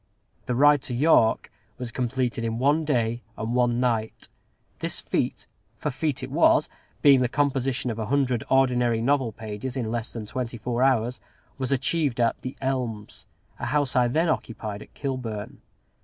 The 0.47 0.55
Ride 0.55 0.81
to 0.89 0.95
York 0.95 1.51
was 1.77 1.91
completed 1.91 2.43
in 2.43 2.57
one 2.57 2.85
day 2.85 3.21
and 3.37 3.53
one 3.53 3.79
night. 3.79 4.29
This 4.79 4.99
feat 4.99 5.45
for 5.77 5.89
a 5.89 5.91
feat 5.91 6.23
it 6.23 6.31
was, 6.31 6.69
being 7.03 7.19
the 7.21 7.27
composition 7.27 7.91
of 7.91 7.99
a 7.99 8.07
hundred 8.07 8.43
ordinary 8.49 8.99
novel 8.99 9.31
pages 9.31 9.77
in 9.77 9.91
less 9.91 10.11
than 10.11 10.25
twenty 10.25 10.57
four 10.57 10.81
hours 10.81 11.19
was 11.59 11.71
achieved 11.71 12.19
at 12.19 12.41
"The 12.41 12.57
Elms," 12.61 13.27
a 13.59 13.67
house 13.67 13.95
I 13.95 14.07
then 14.07 14.27
occupied 14.27 14.81
at 14.81 14.91
Kilburn. 14.95 15.61